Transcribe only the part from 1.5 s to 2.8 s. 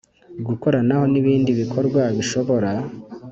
bikorwa bishobora